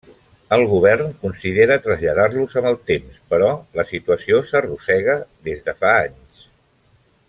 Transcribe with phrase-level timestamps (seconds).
[0.55, 3.51] El govern considera traslladar-los amb el temps, però
[3.81, 6.47] la situació s'arrossega des de fa anys.